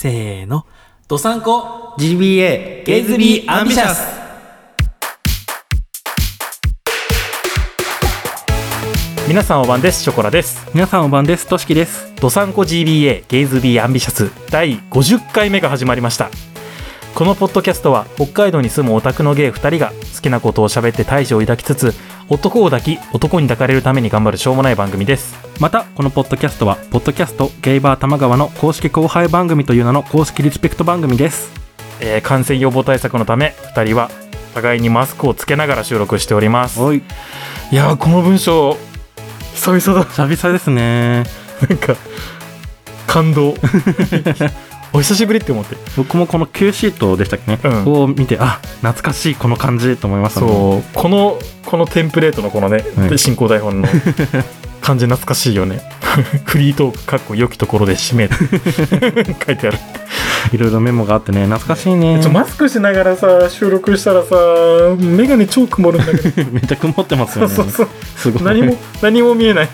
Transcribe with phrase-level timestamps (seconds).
[0.00, 0.64] せーの。
[1.08, 1.94] ドサンコ。
[1.98, 4.02] GBA ゲイズビーアンビシャス
[9.28, 10.02] 皆さんおばんです。
[10.02, 10.66] ショコラです。
[10.72, 11.46] 皆さんおばんです。
[11.46, 12.14] としきです。
[12.14, 12.62] ドサンコ。
[12.62, 16.30] GBA ゲイズビーアンビシャス第50回目が始まりました。
[17.14, 21.92] このポッドキャストは北海道に住むオタクのゲイ2人が好きなことを喋って大志を抱きつつ
[22.30, 25.36] 男を抱き男に抱かれるために頑張るしょうもない番組です。
[25.58, 31.50] またこのポッドキャストはポッドキャストゲイバー玉川の公式後輩番組という名の公式リスペクト番組です。
[32.00, 34.10] えー感染予防対策のため2人は
[34.54, 36.80] 互いにマスクをつけながら収録しております。
[36.80, 37.02] おい。
[37.72, 38.76] いやーこの文章
[39.54, 40.08] 久々だ。
[40.08, 41.24] 久々ですね。
[41.68, 41.96] なんか
[43.08, 43.56] 感動
[44.92, 45.76] お久しぶりって思って。
[45.96, 48.02] 僕もこの Q シートでしたっけね、うん。
[48.02, 50.48] を見てあ懐かしいこの感じと思いましたね。
[50.48, 50.82] そう。
[50.94, 53.18] このこのテンプレートのこのね、はい。
[53.18, 53.88] 進行台本の
[54.82, 55.80] 感じ懐かしいよね。
[56.44, 58.28] フリートークかっこ良きところで締め
[59.46, 59.78] 書いてある。
[60.52, 62.18] いろいろメモがあってね懐かしいね。
[62.20, 64.34] ちょマスクしながらさ収録したらさ
[64.98, 66.50] 眼鏡超曇るんだけど。
[66.50, 67.54] めっちゃ曇ってますよね。
[67.54, 68.42] そうそうすごい。
[68.42, 69.68] 何も何も見えない。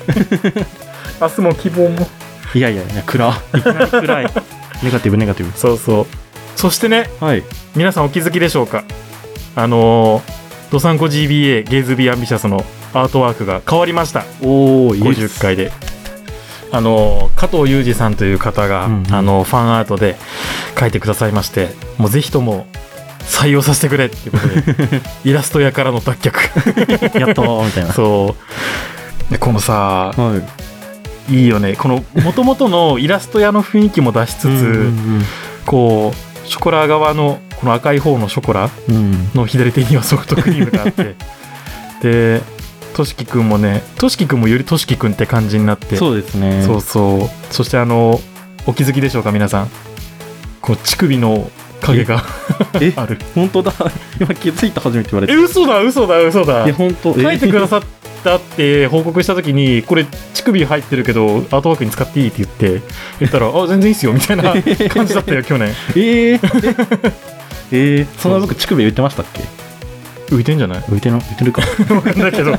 [1.21, 2.07] 明日も希望も。
[2.55, 3.63] いやいやいや暗い。
[3.91, 4.31] 暗い
[4.83, 5.57] ネガティブネガティブ。
[5.57, 6.07] そうそう。
[6.57, 7.43] そしてねはい。
[7.75, 8.85] 皆さんお気づきでしょうか。
[9.55, 10.23] あのー、
[10.71, 14.25] ドサンコ GBA ゲイズビーアンビシャスのアートワークが変わりました。
[14.43, 15.73] おお50回で。
[16.73, 19.15] あの加藤裕二さんという方が、うんうん。
[19.15, 20.17] あのファンアートで
[20.79, 22.67] 書いてくださいましてもうぜひとも
[23.21, 27.19] 採用させてくれっていうことで イラスト屋からの脱却。
[27.19, 27.93] やっとみたいな。
[27.93, 28.37] そ
[29.29, 29.33] う。
[29.33, 30.66] でこのさはい
[31.29, 31.77] いいよね。
[31.77, 35.23] この元々のイラスト屋の雰囲気も出しつつ、うんうん
[35.67, 38.71] こうショコラ側のこの赤い方のショコラ
[39.35, 41.17] の左手にはソフトクリームがあって。
[42.03, 42.41] で
[42.95, 45.97] としきくんもねとしきくんもよりとしきくんって感じになって。
[45.97, 46.63] そうですね。
[46.65, 47.53] そうそう。
[47.53, 48.21] そしてあの
[48.67, 49.71] お気づきでしょうか皆さん。
[50.63, 52.25] こう乳首の影が
[52.81, 52.93] え？
[52.97, 53.19] ある。
[53.35, 53.73] 本当だ。
[54.21, 56.65] 今気づいた初めて言われえて嘘だ嘘だ嘘だ。
[56.65, 57.13] いや本当。
[57.13, 57.87] 書いてくだささ
[58.35, 60.05] ったって報告した時にこれ
[60.35, 62.49] 乳首入ってるけどアートワークに使っていいって言っ
[62.81, 62.83] て
[63.21, 64.55] 言ったらあ全然いいっすよみたいな
[64.91, 65.69] 感じだったよ去年。
[65.95, 67.13] えー、
[67.73, 69.43] えー、 そんな僕乳首浮いてましたっけ？
[70.35, 70.79] 浮いてんじゃない？
[70.83, 71.63] 浮いての浮いてるか。
[71.95, 72.55] わかんないけど。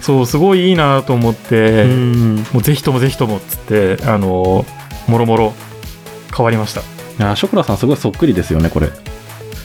[0.00, 2.36] そうすごいいいなと思って、うん。
[2.52, 4.64] もうぜひともぜひともっつってあの
[5.06, 5.54] もろもろ
[6.36, 6.80] 変わりました。
[6.80, 6.84] い
[7.18, 8.90] やショコラさんすごいそっくりですよねこれ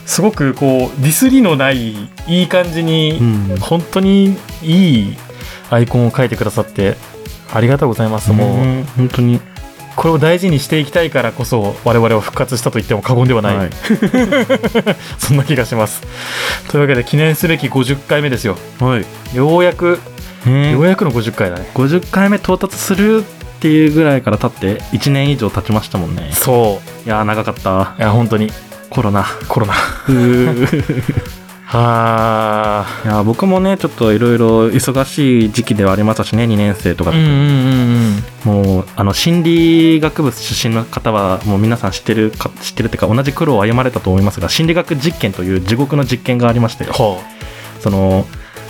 [0.05, 1.93] すごくこうディスりのない
[2.27, 3.57] いい感じに、ん。
[3.59, 5.17] 本当にいい
[5.69, 6.95] アイコンを描いてくださって
[7.53, 8.83] ありがとうございます、もううん。
[8.97, 9.39] 本当に。
[9.95, 13.69] これを大事にしていきたいからこそ我々は復活したと言っても過言ではない、はい。
[15.19, 16.01] そんな気がします。
[16.69, 18.57] というわけで記念すべき50回目ですよ。
[18.79, 19.05] はい。
[19.35, 19.99] ようやく、
[20.45, 21.69] ねようやくの50回だね。
[21.75, 23.23] 50回目到達する
[23.63, 28.51] っていうぐらいから経って1年以上経ちましたもんねそういやー長かったいや本当に
[28.93, 29.25] コロナ。
[29.47, 29.73] コロナ。
[29.73, 31.43] うー。
[31.65, 37.23] はあいやー僕もねちょっといろいろ忙しい時期ではありましたしね2年生とかうんうん
[38.45, 46.83] うんもうあの心理学部出身の方はもう皆さん知ってるか知ってるっていうか同じ苦労を歩まれたと思いますが心理学実験という地獄の実験がありまして。
[46.83, 47.19] は
[47.79, 48.27] その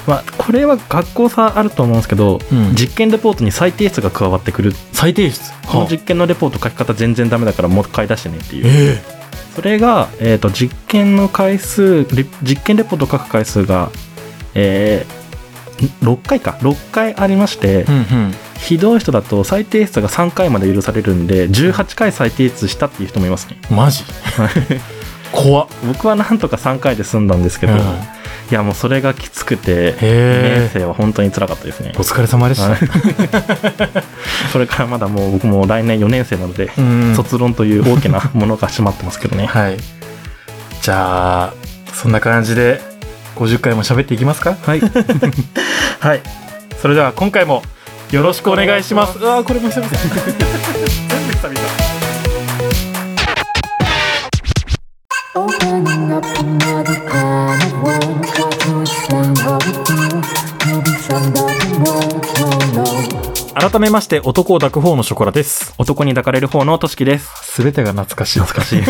[0.07, 2.75] まあこれは学校差あると思うんですけど、うん。
[2.75, 4.73] 実験レポートに再提出が加わってくる。
[4.91, 5.39] 再提出。
[5.65, 8.63] この実験のレポート書き方全然ダメだからもう一回出してねっていう。
[8.65, 9.22] え
[9.55, 13.91] それが、えー、と実験の回数レ実験レポートを書く回数が、
[14.53, 15.23] えー
[16.01, 16.57] 6回か。
[16.61, 17.99] 6回ありまして、えうんう
[18.29, 18.33] ん。
[18.59, 23.57] ひどい人だと再提出が3回まで許されるんで18回再提出したっていう人もいますね。
[23.69, 24.03] マジ？
[25.33, 25.67] 怖っ。
[25.85, 27.79] 僕はなんとか3回で済んだんですけど、うん。
[27.79, 27.83] い
[28.51, 31.91] やもうそれがきつくて2年生は本当に辛かったですね。
[31.95, 32.79] お疲れ様でした、はい。
[34.51, 37.15] それからまだもう僕も来年4年生なので、うん。
[37.15, 39.47] 卒論という大きなものが閉まってますけどね。
[39.51, 39.77] はい。
[40.81, 41.53] じゃあ
[41.93, 42.79] そんな感じで
[43.35, 44.55] 50回も喋っていきますか？
[44.61, 44.81] はい。
[45.99, 46.21] はい。
[46.81, 47.63] それでは今回も
[48.11, 49.17] よろしくお願いします。
[49.17, 51.82] うわーこれも久々全部久々
[63.55, 65.73] 改めまして男を抱く方のショコラです。
[65.77, 67.27] 男に抱かれる方のとしきです。
[67.53, 68.39] すべてが懐かしい。
[68.39, 68.79] 懐かしい。
[68.81, 68.83] い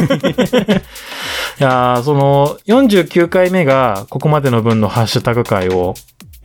[1.60, 5.94] やーその49回目がここまでの分のハッシュタグ回を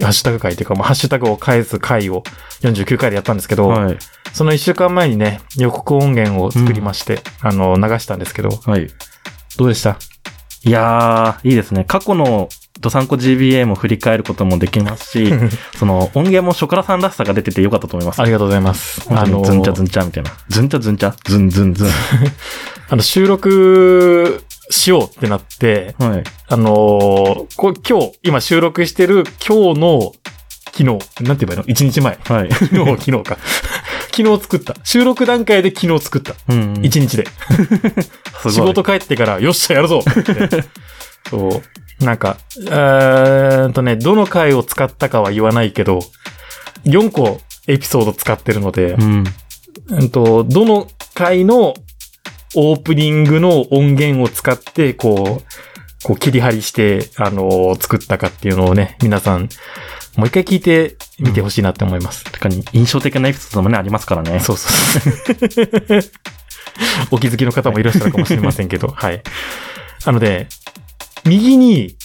[0.00, 2.23] ハッシュタグ回っていうか、まあ、ハッシュタグを返す回を
[2.61, 3.99] 49回でやったんですけど、はい。
[4.32, 8.88] その1週間前にね、予告音源を作りまして、あの、流したんですけど、はい。
[9.56, 9.97] どうでした？
[10.65, 11.85] いやーいいですね。
[11.85, 12.49] 過去の
[12.81, 15.33] ドサンコ GBA も振り返ることもできますし
[15.77, 19.07] その音源もショコラさんらしさが出ててよかったと思いますありがとうございます。
[19.11, 20.31] あの、ズンチャズンチャみたいな。
[20.49, 21.89] ズンチャズンチャズンズンズン。
[22.91, 26.25] あの、収録しようってなって、はい。
[26.49, 30.13] あのーこ今日、今収録してる今日の
[30.73, 32.19] 昨日、なんて言えばいいの ?1 日前。
[32.25, 32.51] はい。
[32.53, 33.39] 昨日、昨日か。
[34.15, 34.77] 昨日作った。
[34.85, 36.35] 収録段階で昨日作った。
[36.49, 36.75] うん。
[36.75, 37.27] 1日で。
[38.51, 40.65] 仕事帰ってから、よっしゃ、やるぞって。
[41.31, 41.63] そ
[42.01, 42.05] う。
[42.05, 46.01] なんか、えーっとね、どの回を使ったかは言わないけど、
[46.85, 49.25] 4個エピソード使ってるので、うん。
[49.89, 51.75] うんと、どの回の
[52.55, 55.45] オープニングの音源を使って、こう、
[56.05, 59.49] こう切り張りして、あのー作ったかっていうのをね、皆さん、
[60.17, 62.25] もう一回聞いてみてほしいなって思います。
[62.25, 64.41] 確かに印象的なエピソードもね、ありますからね。
[64.41, 64.73] そうそう。
[67.11, 69.23] お気づきの方もいらっしゃるかもしれませんけど、はい。
[70.07, 70.49] なので、
[71.26, 71.97] 右に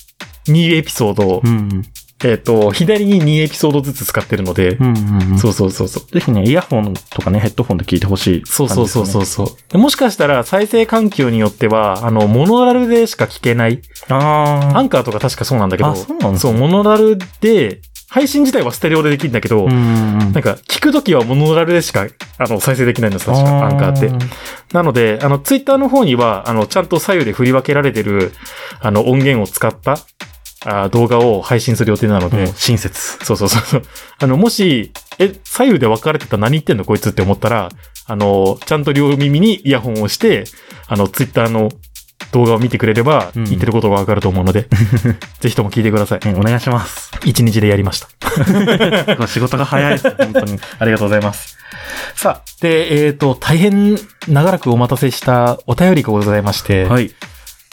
[0.48, 1.84] 2エピソード、うん。
[2.26, 5.38] えっ、と、左に2エピソードずつ使ってるので、うんうんうん。
[5.40, 6.06] そうそうそうそう。
[6.06, 9.48] ぜひね、イヤホンとかね、ヘッドホンで聞いてほしい、そうそうそうそうそう。
[9.70, 13.82] でもしかしたら再生環境によっては、あの、モノラルでしか聞けない。
[14.08, 17.82] あアンカーとか確かそうなんだけど、そう、モノラルで、
[18.14, 19.68] 配信自体はステレオでできるんだけど。
[19.68, 22.06] なんか、聞くときはモノラルでしか、
[22.38, 24.12] あの、再生できないんです、確か、アンカーって。
[24.72, 28.32] なので、あの、ツイッターの方には、あの、ちゃんと左右で振り分けられてる、
[28.82, 29.98] あの、音源を使った、
[30.64, 33.26] あ動画を配信する予定なので、うん親切。
[33.26, 33.84] そうそうそうそう。
[34.20, 37.70] あの、もし、え、左右で分かれてたら何言ってんのこいつって思ったら、
[38.06, 40.44] あの、ちゃんと両耳にイヤホンをして、
[40.88, 41.70] あの、ツイッターの
[42.34, 44.68] 動画を見てくれれば、うん言ってることが分かると思うので、
[45.40, 46.20] ぜひとも聞いてください。
[46.26, 47.12] ねお願いします。
[47.24, 48.08] 一日でやりました。
[49.28, 50.10] 仕事が早いです。
[50.18, 50.60] 本当に。
[50.80, 51.58] ありがとうございます。
[52.16, 57.14] さあ、で、えっ、と、大変長らくお待たせしたお便りがございまして、はい。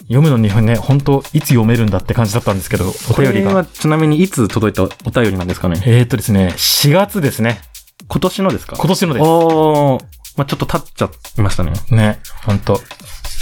[0.03, 3.49] 読むのにね、本当いつ読めるんだって感じだったんですけど、おこ便りが。
[3.49, 5.81] れはちなみにいつ届いたお便りなんですかね？
[5.85, 7.61] えっ、とですね、4月ですね。
[8.07, 8.75] 今年のですか？
[8.77, 9.23] 今年のです。
[9.23, 10.03] おー。
[10.37, 11.73] まあ、ちょっと経っちゃいましたね。
[11.91, 12.77] ね、本当あ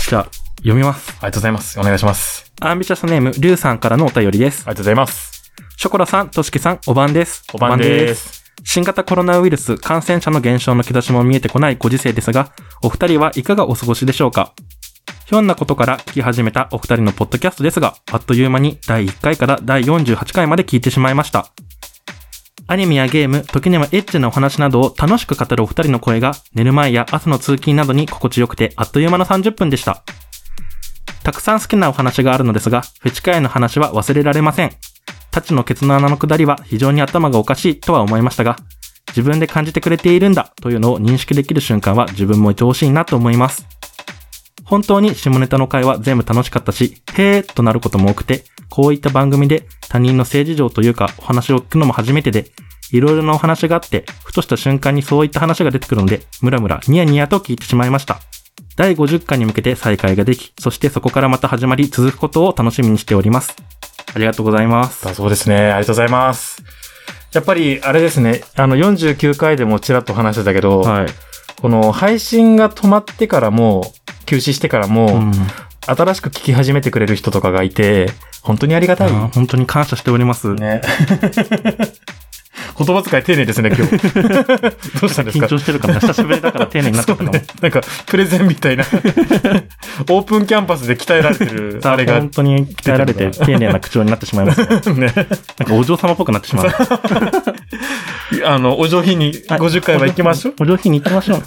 [0.09, 0.27] じゃあ、
[0.59, 1.11] 読みます。
[1.11, 1.79] りがとうございます。
[1.79, 2.51] お願いします。
[2.61, 4.71] アンビシャスネーム、リュウさんからのお便りですあ。
[4.71, 5.53] りがとうございます。
[5.77, 7.43] ショコラさん、トシキさん、おばんです。
[7.53, 8.43] おばんです。
[8.65, 12.51] 新型コロナウイルス感染者の減少の兆しも見えてこないご時世ですが、
[12.83, 14.53] お二人はいかがお過ごしでしょうか？
[15.25, 21.51] ひょんなことから聞き始めたお二人のポッドキャストですが、あっという間に第1回から第48回まで聞いてしまいました。
[22.67, 30.03] アニメやゲーム、時にはエッチなお話などを楽しく語るお二人の声が、寝る前や朝の通勤などに心地よくて、あっという間の30分でした。
[31.23, 34.71] たくさん好きなお話があるのですが、フェチ界の話は忘れられません。
[35.31, 38.57] タチのケツの穴の下りは非常に頭がおかしいとは思いましたが、
[39.09, 43.67] 自分で感じてくれているんだというのを認識できる瞬間は自分も愛おしいなと思います。
[44.63, 52.51] 本当に下ネタの会は全部楽しかったし、へーとなることも多くて、こういった番組で他人の性事情というかお話を聞くのも初めてで、
[52.91, 58.19] いろいろなお話があって、ふとした瞬間にそういった話が出てくるので、ムラムラニヤニヤと聞いてしまいました。
[58.79, 63.53] 第50回に向けて再開ができ、そしてそこからまた始まり続くことを楽しみにしております。
[64.15, 65.03] ありがとうございます。
[65.03, 65.57] だそうですね。
[65.57, 66.63] ありがとうございます。
[67.33, 68.41] やっぱり、あれですね。
[68.55, 71.07] あの、49回でもちらっと話してたけど、はい。
[71.61, 73.91] この配信が止まってからも、
[74.25, 75.33] 休止してからも、うん
[75.81, 78.11] 新しく聞き始めてくれる人とかがいて、
[78.43, 79.09] 本当にありがたい。
[79.09, 80.53] 本当に感謝しております。
[80.53, 80.81] ね。
[82.77, 83.91] 言葉遣い丁寧ですね、今日。
[84.99, 85.45] どうしたんですか？
[85.45, 87.31] 緊張してるから、久しぶりだから丁寧になったかも。
[87.33, 87.45] そうね。
[87.61, 88.83] なんか、プレゼンみたいな。
[88.83, 92.15] オープンキャンパスで鍛えられてる、あれが。
[92.15, 94.67] 本当に鍛えられて丁寧な口調になってしまいますね。
[94.95, 95.13] ね。
[95.57, 96.67] なんかお嬢様っぽくなってしまう。
[98.45, 100.55] あの、お上品に50回は行きましょう。
[100.61, 101.43] お上品に行きましょう。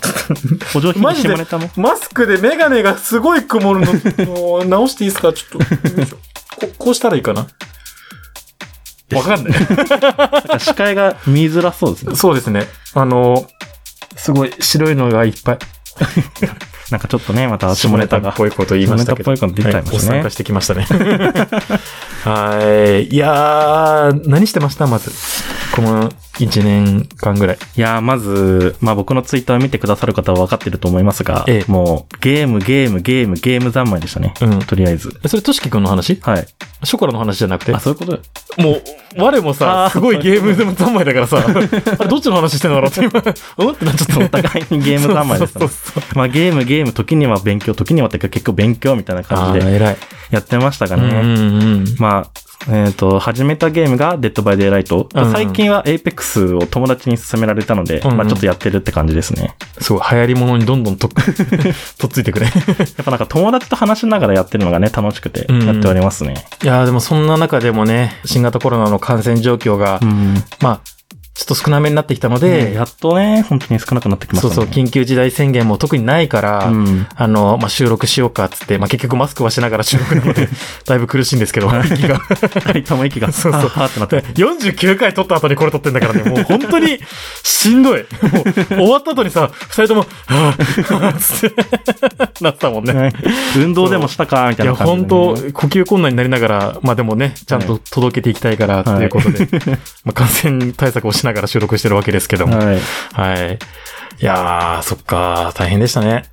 [0.75, 1.71] お上品にマジで下ネタも。
[1.77, 3.81] マスクでメガネがすごい曇る
[4.19, 5.33] の、直していいですか？
[5.33, 5.61] ちょっ
[6.09, 6.17] と
[6.57, 6.71] こ。
[6.79, 7.47] こうしたらいいかな？
[9.15, 9.53] わかんない。
[10.61, 12.17] 視界が見づらそうですね。
[12.17, 12.67] そうですね。
[12.95, 13.47] あの、
[14.17, 15.59] すごい白いのがいっぱい。
[16.91, 18.35] なんかちょっとね、また下ネタがっ。
[18.37, 19.35] ぽいこと言いましたけど。
[19.35, 20.87] 下ネタっぽいこと出ちゃいましたねはおっさん化してきましたね。
[22.25, 23.09] はい。
[23.09, 24.87] いやー、何してました？
[24.87, 25.11] まず。
[25.75, 26.11] この
[26.47, 27.59] 1年間ぐらい。
[27.77, 34.35] いやー、まず、まあ僕のツイッターを見てくださる方は分かってると思いますが、ええもう、ゲーム、ゲーム、ゲーム、ゲーム三昧でしたね。
[34.41, 35.19] うんとりあえず。
[35.27, 36.19] それ、としきくんの話？
[36.23, 36.47] はい。
[36.85, 37.75] ショコラの話じゃなくて？
[37.75, 38.63] あ、そういうこと？
[38.63, 38.83] もう、
[39.19, 41.67] 我もあさ、ーすごいゲーム三昧だからさ、 あれ、
[42.09, 43.11] どっちの話してんだろうって今、
[43.59, 45.77] うんってなっちゃったお互いにゲーム三昧でしたねそう。
[45.93, 49.97] そうそうまあゲーム、ゲーム、時には勉強、時にはってか結構勉強みたいな感じで偉い。
[50.31, 51.09] やってましたがね。
[51.09, 51.85] うんうん。
[51.99, 52.31] まあ、
[52.69, 55.09] えっ、と、始めたゲームがデッドバイデイライト。
[55.15, 59.55] うん最近は Apex を友達に勧められたので、うんうんまあちょっとやってるって感じですね。
[59.81, 61.09] すごい、流行り物にどんどんと、
[61.99, 62.47] とっついてくれ。
[62.47, 66.45] やっぱなんか友達と話しながらやってるのがね、楽しくてうんやっておりますね。
[66.63, 70.45] いやーでもそんな中でもね、新型コロナの感染状況が、うん。
[70.61, 70.81] まあ、
[71.35, 74.55] ちょっと少なめになってきたので、やっとね、本当に少なくなってきましたね。
[74.55, 77.07] そうそう、緊急事態宣言も特にないから、うん。
[77.15, 80.51] あの、まあ、収録しようかっつって、まあ、結局マスクはしながら収録なので、
[80.85, 82.21] だいぶ苦しいんですけど、息が。
[82.67, 84.29] 二人とも息が、そうそうはってなってで。
[84.35, 86.99] 49回撮った後にこれ撮ってんだからね、もう本当に
[87.43, 88.01] しんどい。
[88.01, 88.05] も
[88.43, 92.93] う終わった後にさ、二人とも、はぁ、はぁ、つって、なってたもんね。
[92.93, 93.13] ね
[93.57, 99.49] 運動でもしたかみたいや、いな感じで本ね、当呼吸困難になりながら、まあでもね、ちゃんと届けていきたいから、っていうことで、
[100.05, 102.57] まあ感染対策をしながら収録してるわけですけども。
[102.57, 102.79] はい。
[103.13, 103.59] はい。
[104.21, 106.25] いやー、そっか、大変でしたね。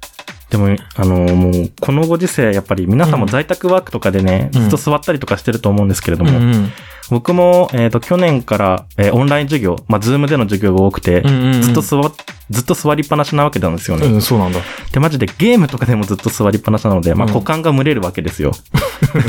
[0.50, 6.72] でも、あのもう、このご時世、やっぱり皆さんも在宅ワークとかでね、うんずっと座ったりとかしてると思うんですけれども、うんうん。
[7.10, 12.02] 僕も、えっ、と、去年から、えーオンライン授業、まあ、ズームでの授業が多くて、うんうんうんずっと座、
[12.50, 14.08] ずっと座りっぱなしなわけなんですよね。
[14.08, 14.60] うん、そうなんだ。
[14.92, 18.54] で、マジでゲームとかでもずっと座りっぱなしなので、まあ、うん股間が蒸れるわけですよ。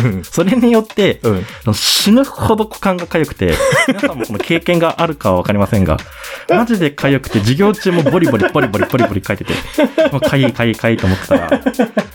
[0.05, 1.75] うん それによって、うん。
[1.75, 3.55] 死ぬほど股間が痒くて、
[3.89, 5.99] 皆さんもこの経験があるかはわかりませんが、
[6.49, 9.53] マジで痒くて、授業中もボリボリボリボリボリボリ書いてて、
[10.13, 11.51] もうかゆいかゆいかゆいと思ってたら、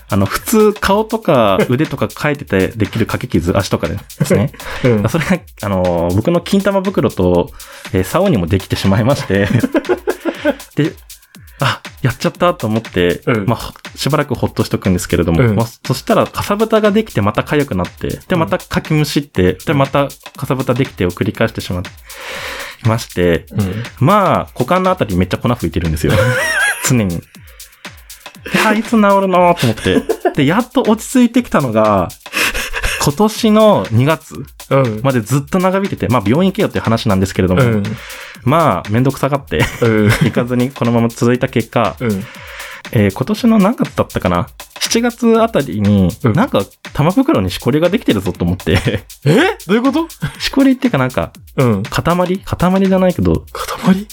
[0.08, 4.52] あの、普通顔とか腕とか書いててできる掛け傷、足とかですね。
[4.84, 5.08] うん。
[5.08, 7.50] それが、あの、僕の金玉袋と、
[7.92, 9.48] えー竿にもできてしまいまして、
[10.76, 10.92] で、
[11.58, 21.82] あ、やっちゃったと思って、うんまあ、しばらくほっとしとくんですけれども、うんまあ、そしたら、かさぶたができてまた痒くなって、で、またかきむしって、で、またかさぶたできてを繰り返してしまい
[22.86, 23.82] まして、うん。
[24.00, 26.12] まあ、股間のあたりめっちゃ粉吹いてるんですよ。
[26.86, 27.16] 常に。
[27.16, 27.20] い
[28.64, 29.56] や、いつ治るの？
[29.58, 30.02] と思って。
[30.34, 32.08] で、やっと落ち着いてきたのが、
[33.06, 34.34] 今年の2月
[34.68, 35.00] うん。
[35.04, 37.82] までずっと長引いてて、まあ病院行けよっていう話なんですけれども、うん。
[38.42, 40.10] まあめんどくさがってうん。
[40.10, 42.24] 行かずにこのまま続いた結果、うん。
[42.92, 44.48] えー今年の何月だったかな
[44.80, 46.62] ?7 月あたりに、うんなんか
[46.94, 48.78] 玉袋にしこりができてるぞと思って、
[49.24, 49.56] え？
[49.68, 50.08] どういうこと？
[50.40, 51.82] しこりっていうかなんか、うん。
[51.84, 52.38] 塊？
[52.40, 54.06] 塊じゃないけど、塊？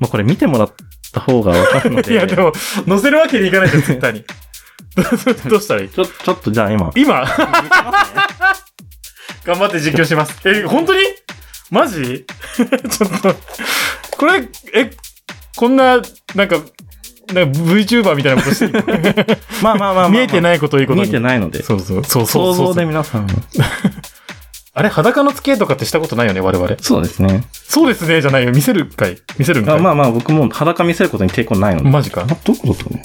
[0.00, 0.72] まあこれ見てもらっ
[1.12, 2.52] た方がわかるので、 いや、でも、
[2.88, 4.24] 載せるわけにいかないじゃん、ツイッターに。
[5.48, 5.88] どうしたらいい？
[5.88, 7.24] ちょ、ちょっとじゃあ今、今？
[9.44, 10.36] 頑張って実況します。
[10.48, 11.00] え、本当に？
[11.70, 12.26] マジ？
[12.56, 13.34] ちょっと、
[14.16, 14.90] これ、え、
[15.56, 16.00] こんな、
[16.34, 16.56] なんか、
[17.32, 18.84] なんか VTuber みたいなことして
[19.62, 22.84] まあまあまあ見えてないことをいいこと見にえてないので、そうそう、そうそう想像で。
[22.84, 23.26] 皆さん、
[24.74, 24.88] あれ？
[24.88, 26.76] 裸の付き合いとかってしたことないよね、我々？
[26.80, 27.44] そうですね。
[27.52, 28.50] そうですね、じゃないよ。
[28.50, 29.16] 見せるかい。
[29.38, 29.76] 見せるんかい。
[29.76, 31.88] あまあまあ僕も裸見せることに抵抗ないので。
[31.88, 32.22] マジか？
[32.22, 33.00] あどういうことだ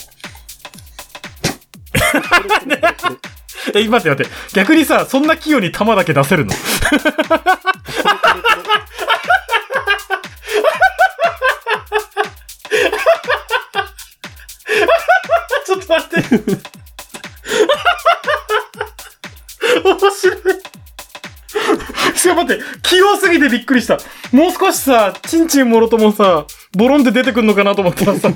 [3.73, 4.25] え、待って待って。
[4.53, 6.53] 逆にさ、そんな器用に弾だけ出せるの？
[15.65, 16.21] ちょっと待って。
[19.83, 20.35] 面白い。
[22.17, 23.97] しかも待って、器用すぎてびっくりした。
[24.31, 26.45] もう少しさ、チンチンもろともさ、
[26.77, 28.29] ボロンって出てくんのかなと思ったらさ、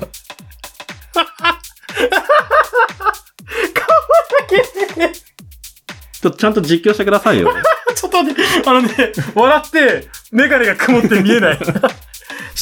[4.48, 7.50] ちょっとちゃんと実況してくださいよ。
[7.96, 11.58] ちょっと待って、あのね、笑って、メガネが曇って見えない。
[11.62, 11.82] ちょっ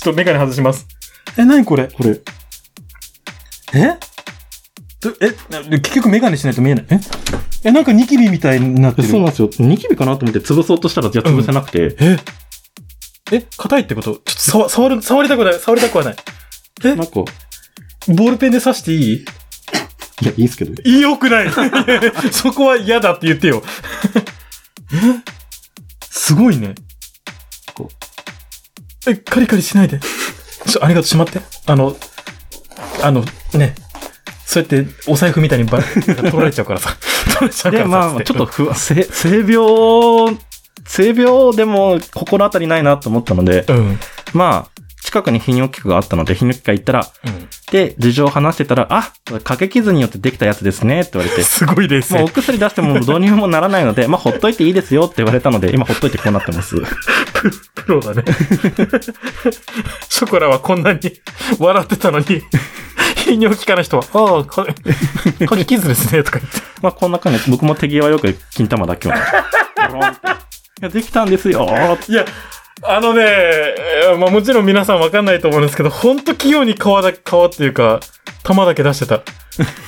[0.02, 0.86] とメガネ外します。
[1.36, 1.88] え、なにこれ？
[1.88, 2.20] これ。
[3.74, 3.96] え？
[5.00, 6.86] どえ、な結局メガネしないと見えない。
[6.90, 7.00] え？
[7.64, 9.08] え、なんかニキビみたいになってる。
[9.08, 9.50] そうなんですよ。
[9.58, 11.96] ニキビかなと思って潰そうとしたら、じゃあ潰せなくて。
[12.00, 12.18] え？
[13.30, 14.12] え、硬いってこと？
[14.12, 16.16] ちょっと触、触る、触りたくない、触りたくはない。
[16.84, 16.94] え？
[16.94, 19.24] なんか、ボールペンで刺していい？
[20.20, 20.82] いや、いいっすけど。
[20.82, 21.50] いいよくない
[22.32, 23.62] そこは嫌だって言ってよ。
[24.92, 25.38] え？
[26.10, 26.74] すごいね。
[27.74, 27.88] こ
[29.06, 30.00] え、カリカリしないで。
[30.66, 31.40] ちょ、ありがとう、しまって。
[31.66, 31.96] あの、
[33.02, 33.74] あの、ね。
[34.44, 36.96] そうやって、お財布みたいにば取られちゃうからさ。
[37.24, 37.98] 取られちゃうからで、さ。
[37.98, 40.36] まあ、ちょっと不、性性病、
[40.86, 44.00] 性病でも心当たりないなと思ったので、うん。
[44.32, 44.77] まあ、
[45.08, 47.48] 近くに泌尿器科があったので、泌尿器科行ったら、うん。
[47.72, 52.32] で、事情を話してたら、あ、掛け傷によってできたやつですね、って言われて、すごいですもうおね。
[52.34, 56.76] 薬出してもどうにもならないので、まあ、ほっといていいですよって言われたので、今ほっといてこうなってます。
[57.74, 58.24] プロだね。
[60.10, 61.00] ショコラはこんなに
[61.58, 66.60] 笑ってたのに、泌尿器科の人は、ああ、か、かき傷ですね、とか言って。
[66.82, 69.12] まあ、こんな感じで、僕も手際よく金玉だけを。
[69.16, 69.16] い
[70.82, 72.24] や、できたんですよーいや、
[72.82, 78.00] あのね、えーまあもちろん皆さんわかんないと思うんですけど、ほんと器用に皮だ、皮っていうか、
[78.42, 79.22] 玉だけ出してた。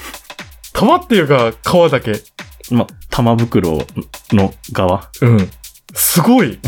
[0.73, 2.21] 玉っていうか、皮だけ。
[2.71, 3.79] まあ、玉袋
[4.33, 5.09] の側。
[5.21, 5.51] うん。
[5.95, 6.59] すごい。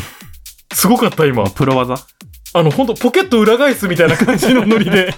[0.73, 1.49] すごかった、今。
[1.51, 1.97] プロ技？
[2.55, 5.15] あの、ほんと、ポケット裏返すみたいな感じのノリで。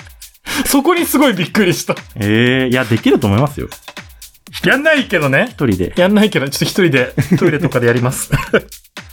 [0.66, 1.94] そこにすごいびっくりした。
[2.16, 3.68] ええいや、できると思いますよ。
[4.64, 5.48] やんないけどね。
[5.50, 5.92] 一人で。
[5.96, 8.30] やんないけど、ちょっと一人でトイレとかでやります。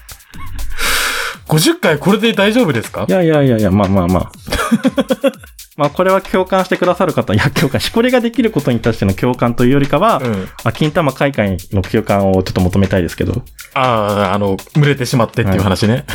[1.48, 3.06] 50回これで大丈夫ですか？
[3.08, 4.32] いやいやいやいや、まあまあまあ。
[5.78, 10.48] まあこれは共感してくださる方、いや共感、しこりができることに対しての共感というよりかは、うん。
[10.64, 13.44] あ金玉開会の共感をちょっと求めたいですけど。
[13.74, 16.06] ああ、あの、群れてしまってっていう話ね。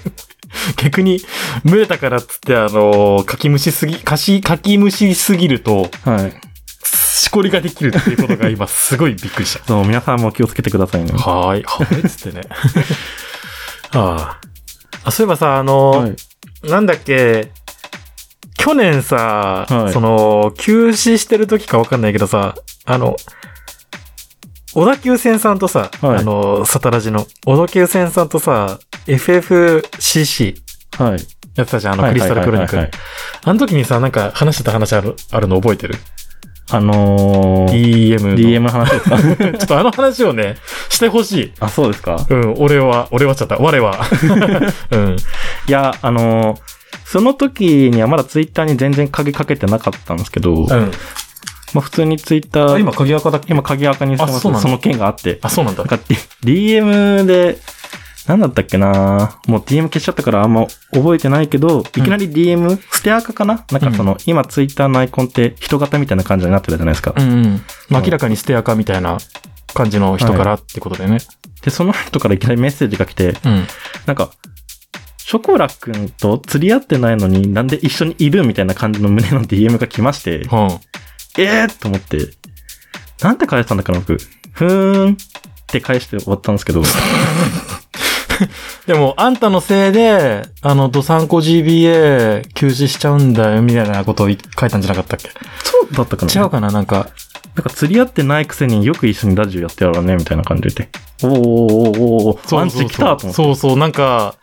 [0.76, 1.20] 逆に、
[1.64, 6.34] 群れたからっつって、あの、かきむしすぎ、かし、かきむしすぎると、はい。
[6.84, 9.64] しこりができるっていうことが今、すごいびっくりした。
[9.66, 11.12] そう、皆さんも気をつけてくださいね。
[11.12, 12.44] はーい、はーい、つってね。
[13.92, 14.43] ああ。
[15.04, 16.16] あ、そういえばさ、あの、はい。
[16.68, 17.52] なんだっけ、
[18.56, 22.54] 去年さ、はいその、休止してる時かわかんないけどさ、
[22.86, 23.16] あの、
[24.72, 30.56] 小田急線さんとさ、はいあの、サタラジの、小田急線さんとさ、FFCC
[30.98, 31.18] はい。
[31.56, 32.78] やってたじゃん、あの、はいクリスタルクロニク。
[32.78, 35.96] あの時にさ、なんか話してた話ある、あるの覚えてる？
[36.70, 38.34] あのー、?DM の。
[38.36, 39.18] DM の話ですか？
[39.22, 40.56] ちょっとあの話をね、
[40.88, 41.52] してほしい。
[41.60, 42.24] あ、そうですか？
[42.28, 43.56] うん、俺は、俺はちゃった。
[43.56, 43.98] 我は。
[44.90, 45.16] うん。
[45.68, 46.58] いや、あのー
[47.06, 50.68] その時にはまだツイッターに全然鍵かけてなかったんですけど、うん。
[50.68, 50.76] ま
[51.76, 53.52] あ普通にツイッター、あ今、鍵垢だっけ？
[53.52, 55.38] 今鍵垢にしてますあそうなんだその件があって。
[55.42, 55.88] あ、そうなんだなん。
[55.88, 57.58] か D- DM で、
[58.26, 63.64] なんだったっけなもう DM 消しちゃったからあんま覚えてないけど、いきなり DM、ステアカかな？
[63.70, 67.14] なんかその、今ツイッターのアイコンって人型みたいな感じになってるじゃないですか。
[67.16, 67.60] うんうん。
[67.90, 69.18] まあ明らかにステアカみたいな
[69.74, 71.18] 感じの人からってことでね。
[71.62, 73.66] で、その人からいきなりメッセージが来て、うん。
[74.06, 74.30] なんか、
[75.18, 80.46] ショコラくんと釣り合ってないのになんで一緒にいるみたいな感じの胸の DM が来まして、うん。
[81.36, 82.18] えーと思って、
[83.22, 84.16] なんて返したんだっけな、僕。
[84.52, 85.16] ふーんっ
[85.66, 86.82] て返して終わったんですけど、
[88.86, 94.32] でも、あんたのせいで、あの、ドサンコ GBA 休止しちゃうんだよ、みたいなことを書
[94.66, 95.30] いたんじゃなかったっけ？
[95.62, 96.32] そうだったかな。
[96.32, 97.08] 違うかななんか、
[97.54, 100.88] なんか釣り合ってないくせによく一緒にラジオやってやろうね、みたいな感じで。
[101.22, 103.32] おーおーおーおーアンチ来たと思って。
[103.32, 104.34] そうそう、なんか、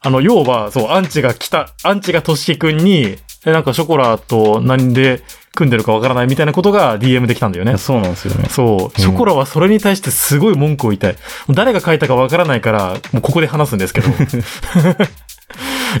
[0.00, 5.22] あの、要は、そう、アンチが来た、アンチがトシキ君に、え、なんかショコラと何で
[5.54, 7.78] 組んでるかわからないみたいなことが DM で来たんだよね。
[7.78, 8.48] そうなんですよね。
[8.50, 9.00] そう。
[9.00, 11.16] ショコラはそれに対してすごい文句を言いたい。
[11.50, 14.08] 誰が書いたかわからないから、もうここで話すんですけど。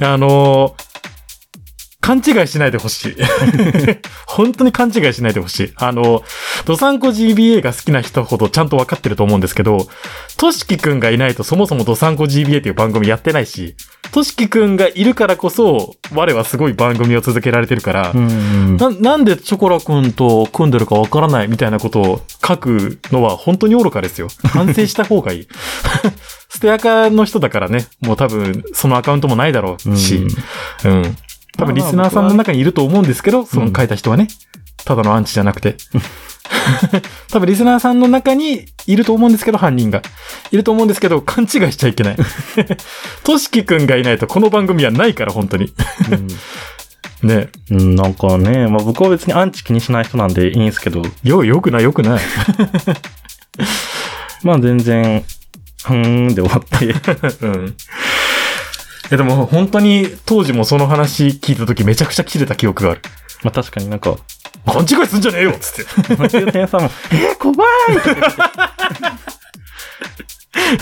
[0.00, 0.83] あのー
[2.04, 3.16] 勘違いしないでほしい。
[4.28, 5.72] 本当に勘違いしないでほしい。
[5.76, 6.22] あの、
[6.66, 9.88] ドサンコ GBA が好きな人ほどちゃんと分かってると思うんですけど、
[10.36, 13.74] トシキくんがいないとそもそもドサンコ GBA っていう番組やってないし、
[14.12, 18.76] トシキくんがいるからこそ、我はすごい番組を続けられてるから、うん。
[18.76, 24.28] な、なんでチョコラくんと組んでるかわからないみたいなことを書くのは本当に愚かですよ。
[24.44, 25.48] 反省した方がいい。
[26.50, 30.26] ステアカの人だからね、もう多分そのアカウントもないだろうし、
[30.84, 31.16] うん。
[31.56, 34.28] 多分リスナーさんの中にいると思うんですけど、その書いた人はね、
[34.84, 35.76] ただのアンチじゃなくて。
[37.30, 40.02] 多分リスナーさんの中にいると思うんですけど、犯人が。
[40.50, 42.16] いると思うんですけど、勘違いしちゃいけない。
[43.24, 45.72] としきくんがいないとこの番組はないから、本当に。
[47.22, 47.48] ね。
[47.70, 52.20] うん、うんなんかね、まあ僕は別にアンチ気にしない人なんでいいんですけど、よ、よくない、よくない。
[54.42, 55.24] まあ全然、
[55.84, 56.94] ふーんで終わって。
[57.40, 57.76] うん。
[59.04, 63.02] いやでも本当に当時もその話聞いた時めちゃくちゃ切れた記憶がある。
[63.42, 64.16] まあ確かになんか、
[64.66, 66.16] 勘違いすんじゃねえよっつって。
[66.16, 68.10] 松井店さんも、えー、怖いって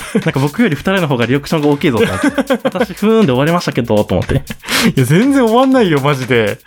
[0.24, 2.06] なんか僕より二人の方がリアクションが大きいぞって。
[2.62, 4.34] 私、ふーんで終わりましたけど、と思って。
[4.96, 6.58] いや全然終わんないよ、マジで。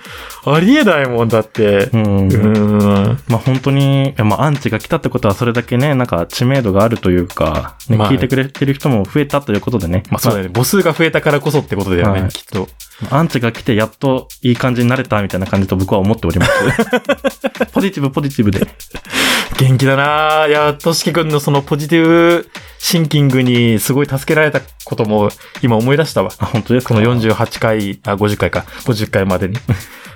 [0.45, 1.85] ありえないもんだって。
[1.85, 1.89] う。
[1.93, 3.19] うんーん。
[3.27, 10.03] まあ本当に、まあアンチが来たってことはそれだけね、なんか知名度があるというか、ねまあ聞いてくれてる人も増えたということでね。
[10.09, 10.51] まあそうだよね。
[10.53, 12.67] 母数が増えたからこそってことだよね、はいきっと。
[13.09, 16.51] アンチが来てやっといい感じになれたみたいな感じと僕は思っております。
[17.73, 18.67] ポジティブポジティブで。
[19.57, 25.29] 元気だなぁいや、としきくんのそのポジティブシンキングにすごい助けられたことも
[25.61, 26.31] 今思い出したわ。
[26.37, 26.95] あ、本当ですか？
[26.95, 28.65] この48回、あ、50回か。
[28.83, 29.55] 50回までに。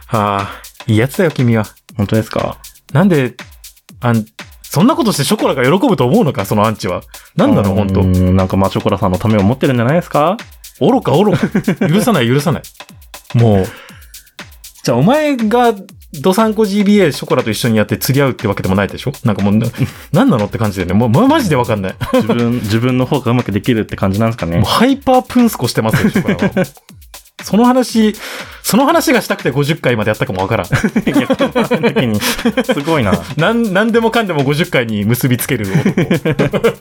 [0.07, 1.65] は あ、いいやつだよ、君は。
[1.95, 2.57] 本当ですか？
[2.91, 3.35] なんで、
[4.01, 4.25] あん、
[4.63, 7.01] そんなことしてショコラが喜ぶと思うのか、そのアンチは。
[7.37, 10.35] なんなの、本当うんなんかまあチョコラさんのためを思ってるんじゃないですか？
[10.81, 11.87] 愚か、愚か。
[11.87, 12.63] 許さない、許さない。
[13.35, 13.65] もう。
[14.83, 15.73] じゃあ、お前が、
[16.13, 19.11] ドサンコ GBA ショコラと一緒にやって釣り合うってわけでもないでしょ？
[19.25, 19.67] なんかもうな、
[20.11, 20.93] なんなのって感じだよね。
[20.95, 21.95] もう、ま、マジでわかんない。
[22.13, 24.57] 自分、 自分の方がうまくできるって感じなんですかね？
[24.57, 24.65] もう。
[24.65, 26.65] ハイパープンスコしてますよ、ショコラは。
[27.43, 28.15] その話、
[28.63, 30.67] その話がしたくて50回までやったかもわからん。
[30.67, 30.73] す
[32.85, 33.13] ごいな。
[33.37, 36.73] なん、なんでもかんでも50回に結びつける男。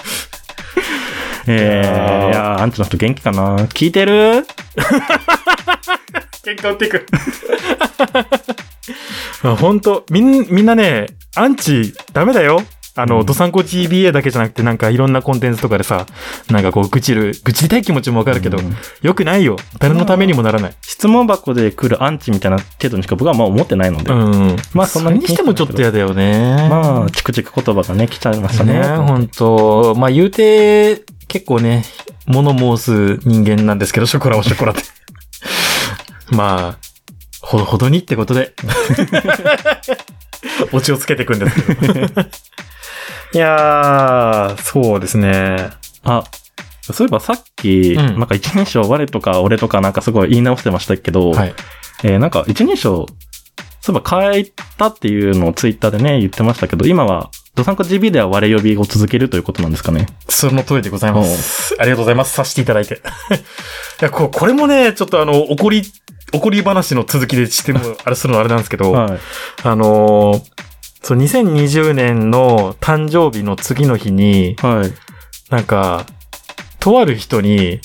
[1.46, 3.56] えー、いやーアンチの人元気かな？
[3.66, 4.44] 聞いてる？
[6.44, 7.06] 喧嘩売っていく。
[9.42, 12.60] あ本当みん、みんなね、アンチダメだよ。
[12.98, 16.06] あの、ドサンコ GBA だけじゃなくて、なんかいろんなコンテンツとかでさ、
[16.50, 19.56] なんかこう、愚痴る、愚痴りたい気持ちもわかるけど、うんよくないよ。
[19.78, 20.74] 誰のためにもならない。
[20.82, 24.56] 質問箱で来るアンチみたいな程度にしか僕はまあ思ってないので、うん。
[24.74, 26.68] まあそんなににしてもちょっと嫌だよね。
[26.68, 28.80] まあ、チクチク言葉がね、来ちゃいましたね。
[28.80, 31.84] ね、本当まあ言うて、結構ね、
[32.26, 34.82] 物申す人間なんですけど、ショコラはショコラって。
[36.34, 36.87] まあ、
[37.48, 38.52] ほどほどにってことで。
[40.72, 42.20] オチをつけていくんですけど。
[43.32, 45.70] いやー、そうですね。
[46.04, 46.24] あ、
[46.82, 51.54] そういえばさっき、うんなんか一人称我とか俺とかなんかすごい言い直してましたけど、はい。
[52.04, 53.06] えーなんか一人称、
[53.80, 54.44] そういえば変え
[54.76, 60.06] たっていうのをツイッターでね、言ってましたけど、今は、ドサンコ GB では我呼びを続けるということなんですかね？
[60.28, 61.74] その通りでございます。
[61.78, 62.32] ありがとうございます。
[62.34, 62.96] させていただいて。
[64.00, 65.82] いや、ここれもね、ちょっとあの、怒り、
[66.32, 69.18] 怒り話の続きでしても、あれするのあれなんですけど、はい。
[69.64, 70.42] あのー
[71.00, 74.92] そう、2020年の誕生日の次の日に、はい。
[75.50, 76.06] なんか、
[76.80, 77.80] とある人に、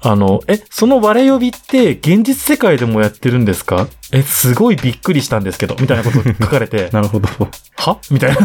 [0.00, 3.88] あの、え、その我呼びって現実世界でもやってるんですか？
[4.12, 7.28] え、すごいびっくりしたんですけど、みたいなこと書かれて、 なるほど。
[7.76, 7.98] は？
[8.10, 8.38] みたいな。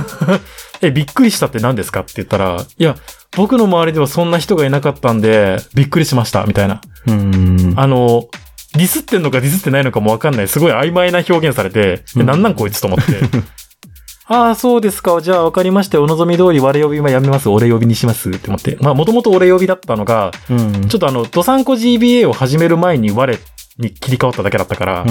[0.81, 2.01] え、びっくりしたって何ですか？
[2.01, 2.95] って言ったら、いや、
[3.35, 6.81] 僕の周りではそんな人がいなかったんで、びっくりしました、みたいな。
[7.07, 7.79] うーん。
[7.79, 8.27] あの、
[8.73, 10.47] ディスってんのかディスってないのかもわかんない。
[10.47, 13.13] すごい曖昧な表現されて、えうんなんなんこいつと思って。
[14.25, 15.19] ああ、そうですか。
[15.21, 17.49] じゃあ分かりまして、お望み通り我呼びはやめます。
[17.49, 18.29] 俺呼びにします。
[18.29, 18.77] って思って。
[18.79, 20.87] まあ、もともと俺呼びだったのが、うん。
[20.87, 23.37] ちょっとあの、ドサンコ GBA を始める前に我
[23.77, 25.05] に切り替わっただけだったから、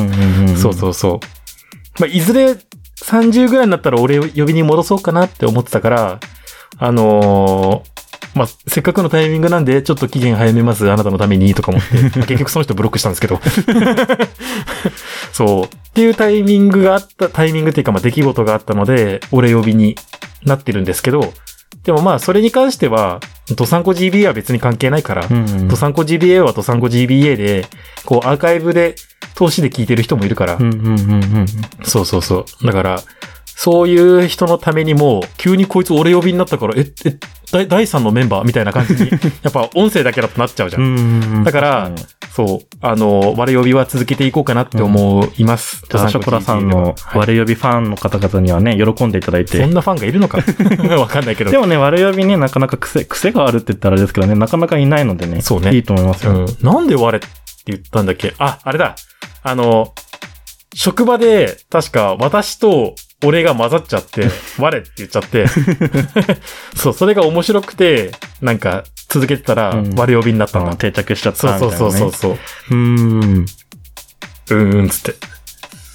[0.56, 1.20] そうそうそ
[1.98, 2.00] う。
[2.00, 2.56] まあ、いずれ
[3.04, 6.20] 30ぐらいになったら俺呼びに戻そうかなって思ってたから、
[6.78, 8.01] あのー
[8.34, 12.18] まあ、せっかくのタイミングなんで、ちょっと期限早めます、あなたのために、とか思って。
[12.18, 13.40] ま あ結局その人ブロックしたんですけど。
[15.32, 15.64] そう。
[15.64, 19.96] っていうタイミングがあった、タイミングっていうか、まあ、出来事があったので、俺呼びに
[20.44, 21.32] なってるんですけど、
[21.84, 23.20] でもまあ、それに関しては、
[23.56, 27.66] ドサンコ GBA は別に関係ないから、うんうん、ドサンコ GBA はドサンコ GBA で、
[28.04, 28.94] こう、アーカイブで、
[29.34, 30.94] 投資で聞いてる人もいるから、うんうんうんう
[31.40, 31.46] ん。
[31.82, 32.66] そうそうそう。
[32.66, 33.02] だから、
[33.44, 37.18] そういう人のためにも、急にこいつ俺呼びになったから、え、え、
[37.52, 39.10] 第第3のメンバーみたいな感じに、
[39.42, 40.82] やっぱ音声だけだとなっちゃうじゃん。
[40.82, 41.90] うんうんうんだから
[42.34, 42.76] そう。
[42.80, 45.84] あの、我呼びは続けていこうかなって思います。
[45.90, 49.58] じゃあ、ショコラさんのはい我呼びファンの方々にはね、喜んでいただいて。
[49.60, 50.38] そんなファンがいるのか
[50.98, 51.50] わかんないけど。
[51.52, 55.42] でもね、我呼びね、なかなか癖、癖があるって言ったらあれですけどね、なかなかいないのでね。
[55.42, 56.32] そうねいいと思いますよ。
[56.32, 56.46] うん。
[56.62, 57.26] なんで我って
[57.66, 58.32] 言ったんだっけ？
[58.38, 58.96] あ、あれだ。
[59.42, 59.92] あの、
[60.74, 65.46] 職場で、確か私と俺が混ざっちゃって、 我って言っちゃって、
[66.74, 70.68] そう、それが面白くて、なんか、続けてたらうん、我呼びになったんだ。
[70.68, 71.78] あの定着しちゃったそうみたいな、ね。
[71.78, 72.38] そうそうそうそう。
[72.70, 72.74] う。
[72.74, 73.46] ん。
[74.50, 75.14] うんうん、つって。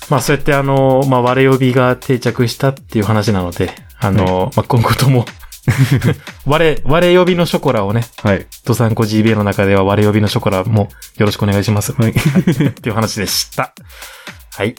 [0.09, 5.25] まあ、そうやってあの、まあ、我呼びが定着したっていう話なので、あの、まあ、今後とも、
[6.45, 8.47] 我、我呼びのショコラをね、はい。
[8.63, 11.91] ドサンコ GBA の中では我呼びのショコラもよろしくお願いします。
[11.93, 12.11] はい。
[12.11, 12.13] っ
[12.71, 13.73] ていう話でした。
[14.55, 14.75] はい。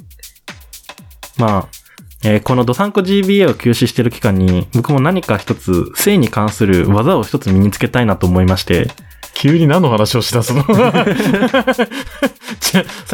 [1.37, 1.78] まあ、
[2.25, 8.89] えーこのドサンコ GBA を休止してる期間に、僕も何か一つ、性に関する技を一つ身につけたいなと思いまして、
[9.35, 10.65] 急に何の話をしだすの？
[10.67, 10.73] さ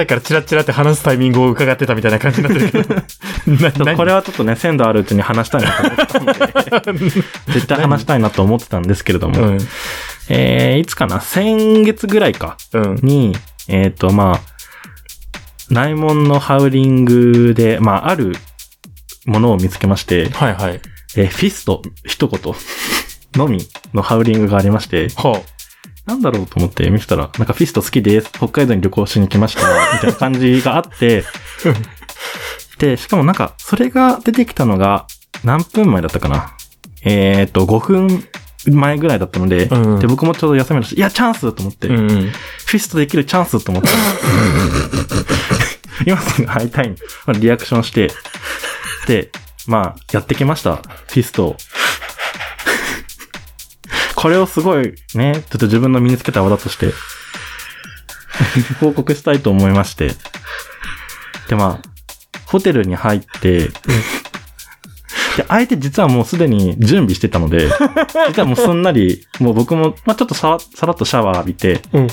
[0.02, 2.94] っきからチラッチラって話すタイミングを伺ってたみたいな感じになってるけど。
[3.94, 6.46] これはちょっとね、鮮度あるうちに話したいなと思った
[6.92, 7.04] ので、
[7.52, 9.58] 絶対話したいなと思ってたんですけれども、うん。
[10.30, 11.20] えー、いつかな？
[11.20, 12.98] 先月ぐらいかうん。
[13.02, 13.36] に、
[13.68, 14.40] えっ、と、まあ、
[15.68, 18.34] ナイモンのハウリングで、まあ、ある
[19.26, 20.80] ものを見つけまして、はいはい。
[21.16, 22.54] えーフィスト、一言、
[23.34, 25.40] のみのハウリングがありまして、は
[26.06, 28.30] なんだろうと思って見てたら、なんかフィスト好きです。
[28.32, 29.62] 北海道に旅行しに来ました。
[29.94, 31.24] みたいな感じがあって、
[32.78, 35.06] で、しかもなんか、それが出てきたのが、
[35.44, 36.54] 何分前だったかな。
[37.02, 38.26] えっ、と、5分
[38.70, 42.08] 前ぐらいだったので、うんで、僕もちょうど休みだし、いや、チャンスと思って、うんうん。
[42.30, 43.88] フィストできるチャンスと思って、
[46.06, 46.94] 今すぐ会いたい、ま
[47.28, 48.10] あリアクションして、
[49.06, 49.30] で、
[49.66, 50.76] まあ、やってきました。
[50.76, 51.56] フィストを。
[54.14, 56.92] これをすごいね、ちょっと自分の身につけた技として、
[58.80, 60.12] 報告したいと思いまして。
[61.48, 61.88] で、まあ、
[62.46, 63.70] ホテルに入って、
[65.36, 67.68] で、相手実はもうすでに準備してたので、
[68.28, 72.08] 実はもうすんなり、もう僕も、まあちょっとさわさらっとシャワー浴びて、うん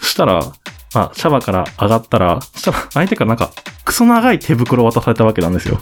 [0.00, 0.40] そしたら、
[0.94, 3.50] まあシャワーから上がったら、そしたら相手からなんか、
[3.84, 5.80] クソ長い手袋を渡されたわけなんですよ。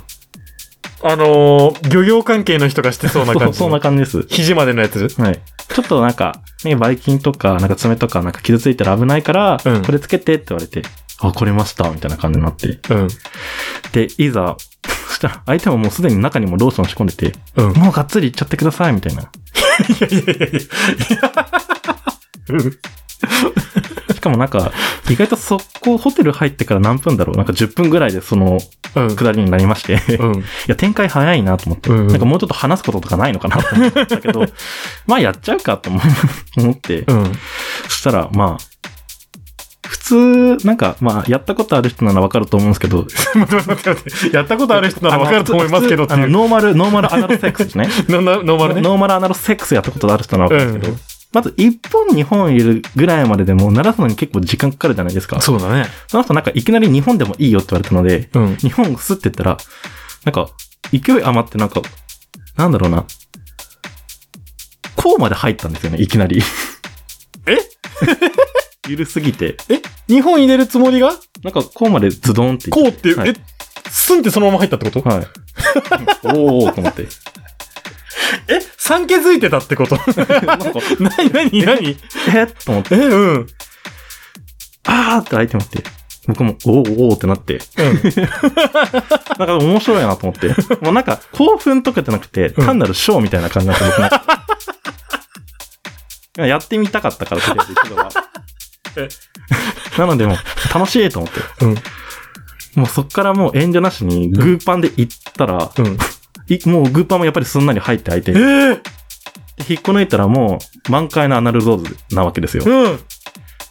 [1.06, 3.58] あのー、漁業関係の人がしてそうな感じ。
[3.58, 4.24] そうそんな感じです。
[4.26, 5.08] 肘までのやつ？
[5.20, 5.40] はい。
[5.68, 10.82] ちょっとなんか、ね、ばい菌とか、なんか爪とか、なんか傷ついたら危ないから、うんこれつけてって言われて、
[11.20, 12.78] あ、これました、みたいな感じになって。
[12.88, 13.08] うん。
[13.92, 14.56] で、いざ、
[15.08, 17.72] そしたら相手ももうすでに中にもローション仕込んでて、うん。
[17.74, 19.22] もうがっつりいっちゃってください、みたいな。
[19.24, 19.26] い
[20.00, 20.60] やいやいやいや。
[24.24, 24.72] かもなんか、
[25.08, 28.58] 意外とそこ、ホテル入ってから何分だろうなんか10分ぐらいでその、
[28.96, 29.16] うん。
[29.16, 29.94] 下りになりまして。
[30.12, 30.44] いうん。
[30.66, 31.90] や、展開早いなと思って。
[31.90, 34.46] うんうんなんかもうちょっと話すこととかないのかなと思ったけど、
[35.06, 36.00] まあやっちゃうかと思
[36.56, 37.32] 思って、うん。
[37.88, 38.74] そしたら、まあ、
[39.86, 44.36] 普通、なんか、まあ、やったことある人ならわかると思うんですけど、待って待って待って。
[44.36, 46.30] やったことある人ならわかると思いますけどってあのいう。
[46.30, 47.88] ノーマル、ノーマルアナルセックスですね。
[48.08, 48.80] ノーマルね。
[48.80, 55.40] ノーマルアナルセックスやったことある人ならわかるんですけど、うんまず1本2本入れるぐらいまででも、慣らすのに結構時間かかるじゃないですか。
[55.40, 55.86] そうだね。
[56.06, 58.54] その後なんかいきなり2本でもいいよって言われたので、うん。
[58.54, 59.58] 2本スって言ったら、
[60.24, 60.48] なんか、
[60.92, 61.82] 勢い余ってなんか、
[62.56, 63.04] なんだろうな。
[64.96, 66.40] こうまで入ったんですよね、いきなり。
[67.46, 67.58] え？
[68.88, 69.56] ゆるすぎて。
[69.68, 69.82] え？
[70.08, 71.14] 日本入れるつもりが？
[71.42, 73.34] なんか、こうまでズドンってこうって、はいえ、
[73.90, 75.08] スンってそのまま入ったってこと？
[75.08, 75.26] はい。
[76.24, 77.06] おーと思って。
[78.48, 79.96] え産気づいてたってこと？
[80.46, 80.70] なんか、
[81.00, 81.96] なになになに？
[82.34, 82.46] え？
[82.46, 83.46] と思って、え、うん。
[84.86, 85.90] あーって相手待って。
[86.26, 87.58] 僕も、おーおーってなって。
[89.38, 90.48] なんか面白いなと思って。
[90.80, 94.10] もうなんか、興奮とかじゃなくて、単なるショーみたいな感じになっ
[96.34, 98.08] て やってみたかったから、とりあえず一度は
[98.96, 99.08] え？
[99.98, 100.38] なのでもう、
[100.74, 101.40] 楽しいと思って。
[101.64, 101.74] うん。
[102.74, 105.98] もうそっからもう遠慮なしに、グーパンで行ったら、うん。
[106.48, 108.40] いもうグーパンもやっぱりすんなり入って相手えに。
[108.40, 108.82] ー、で
[109.68, 112.64] 引っこ抜いたらもう、満開のアナルローズなわけですよ。
[112.66, 113.00] うん。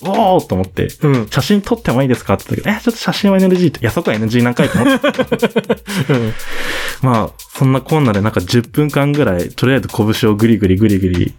[0.05, 1.27] おーと思って、うん。
[1.29, 3.79] 写真撮ってもいいですかって言ったけど、え、ちょっと写真は NG って。
[3.79, 5.07] いや、そこは NG 何回と思って。
[6.13, 6.33] うん。
[7.01, 11.33] まあ、そんなこんなでなんか10分間ぐらい、とりあえず拳をグリグリグリグリ、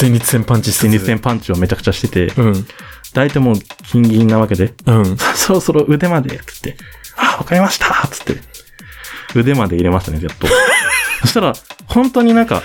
[0.00, 2.66] 前立腺パンチして前立腺パンチをめちゃくちゃしてて、うん。
[3.14, 5.16] 大体もう金銀なわけで、うん。
[5.34, 6.76] そろそろ腕まで、つって、
[7.16, 8.40] あ、わかりましたつって、
[9.34, 10.46] 腕まで入れましたね、やっと。
[11.22, 11.52] そしたら、
[11.86, 12.62] 本当になんか、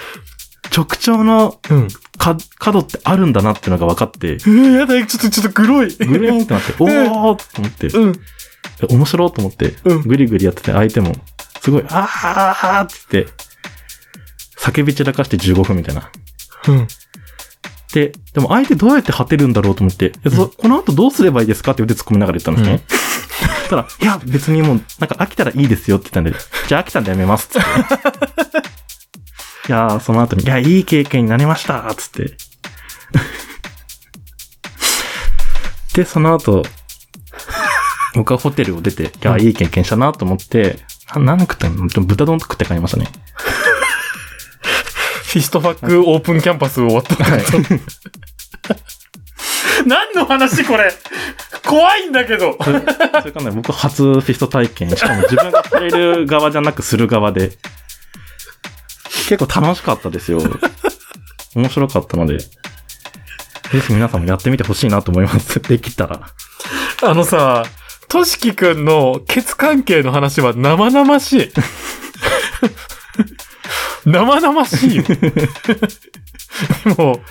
[0.75, 1.87] 直腸のうん。
[2.17, 5.93] か角ってあるんだなっていうのが分かって、えー、やだ、ちょっと、ちょっとグロい。
[5.93, 8.19] グリーンってなって、 おーと思って、うん。
[8.81, 11.15] え面白いと思って、うんグリグリやってて相手も、
[11.61, 13.33] すごい、あーって言って、
[14.59, 16.09] 叫び散らかして15分みたいな。
[16.67, 16.87] うん。
[17.93, 22.81] で、でも相手どうやって果てるんだろうと思って、えそこの後どうすればいいですかって腕突っ込みながら言ったんですね。
[23.69, 26.33] たら、いや、別にもう、なんか飽きたらいいですよって言ったんで、
[26.67, 27.69] じゃあ飽きたんでやめますっつって。
[29.69, 32.35] いやー、その後に、いや、いい経験になりましたっつって。
[35.93, 36.63] で、その後、
[38.15, 40.79] 僕はホテルを出て、いや、いい経験したなと思って、
[41.15, 41.87] な何食ったの？
[41.87, 43.07] 豚丼食って帰りましたね。
[45.23, 47.15] フィストファックオープンキャンパス終わった。
[49.85, 50.91] 何の話これ
[51.65, 52.85] 怖いんだけどそれそ
[53.25, 54.89] れからね、僕初フィスト体験。
[54.89, 57.51] しかも自分がされる側じゃなくする側で。
[59.29, 60.39] 結構楽しかったですよ。
[61.55, 62.39] 面白かったので。
[62.39, 62.47] ぜ
[63.79, 65.59] ひ皆さんもやってみてほしいなと思います。
[65.63, 66.21] できたら。
[67.01, 67.63] あのさ、
[68.07, 71.51] としきくんの血関係の話は生々しい。
[74.05, 75.03] 生々しいよ。
[75.03, 75.15] で
[76.97, 77.23] も、きっ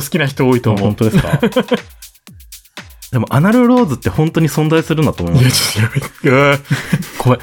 [0.00, 0.94] と好きな人多いと思う本。
[0.96, 1.40] 当ですか？
[3.12, 5.72] でも、アナルローズって本当に存在するんだと思いいや、ます。
[5.74, 6.28] ちょっとやめて。
[6.28, 6.58] うわ
[7.18, 7.38] 怖い。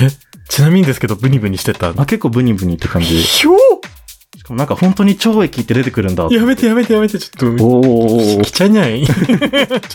[0.00, 0.08] え、
[0.48, 1.90] ちなみにですけど、ブニブニしてた。
[1.90, 3.22] あ、結構ブニブニって感じ。
[3.22, 3.52] しひょ
[4.42, 6.26] かもなんか本当に腸液って出てくるんだ。
[6.26, 7.64] ーやめてやめてやめて、ちょっと。
[7.64, 8.42] おー。
[8.42, 9.06] きちゃにゃい？
[9.06, 9.10] ち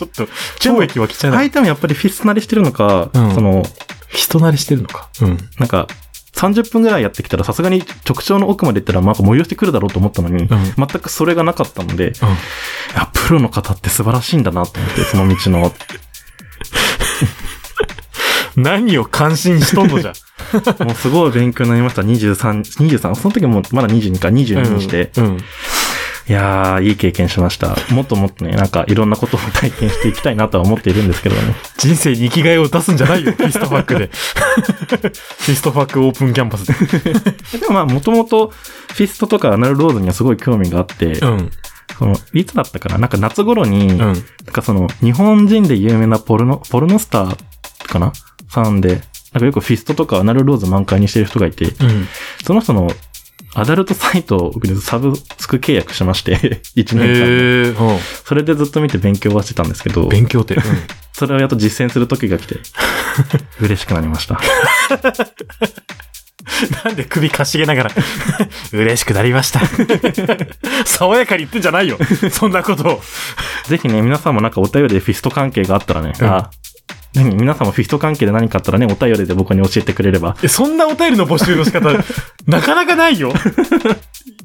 [0.04, 0.28] ょっと、
[0.70, 1.50] 腸液はきちゃない。
[1.50, 3.66] 相手もやっぱりフィスト慣れしてるのか、うんその、
[4.08, 5.08] 人慣れしてるのか。
[5.20, 5.38] うん。
[5.58, 5.88] なんか、
[6.34, 12.10] 30分ぐらいやってきたらさすがに直腸の奥まで行ったらなんか催してくるだろうと思ったのに、ん全くそれがなかったので、い
[12.96, 15.72] や、プロの方って素晴らしいんだなと思って、 その道の。
[18.56, 20.12] 何を感心しとんのじゃ。
[20.84, 22.02] もうすごい勉強になりました。
[22.02, 25.24] 23、23、その時もまだ22か22にして、うん。
[25.24, 25.38] うん
[26.28, 27.74] いやー、いい経験しました。
[27.90, 31.54] もっともっとね、なんかいろんなことを体験していきたいなとは思っているんですけどね。
[31.78, 34.08] 人生に生きがいを出すんじゃないよ、 フィストファックで。
[34.08, 37.12] フィストファックオープンキャンパスで。
[37.58, 38.48] でもまあ、もともと
[38.92, 41.50] フィストとかアナルローズにはすごい興味があって、うん。
[41.98, 42.98] そのいつだったかな？
[42.98, 43.98] なんか夏頃に、うん。
[43.98, 44.14] なん
[44.52, 47.36] かその、日本人で有名なポルノ、ポルノスター
[47.88, 48.12] かな？
[48.50, 49.00] さんで、
[49.32, 52.06] なんかよくフィストとかアナルローズ満開にしてる人がいて、うん。
[52.44, 52.90] その人の
[53.54, 56.36] アダルトサイトを僕サブスク契約しまして、
[56.76, 57.94] 1年間。
[57.94, 60.54] うそれでずっと見て勉強はしてたんですけどん。、勉強って。
[60.54, 60.62] うん
[61.18, 62.60] それをやっと実践する時が来て、
[63.60, 64.40] 嬉しくなりました。
[66.84, 67.90] なんで首かしげながら、
[68.72, 69.60] 嬉しくなりました。
[70.84, 71.98] 爽やかに言ってんじゃないよ。
[72.30, 73.02] そんなことを。
[73.66, 76.50] ぜひね、皆さんもなんかお便りでフィスト関係があったらね、うんあ、何
[77.24, 80.36] 皆さんもフィスト関係で何かあったらね、お便りで僕に教えてくれれば。
[80.42, 81.90] え、そんなお便りの募集の仕方、
[82.46, 83.32] なかなかないよ。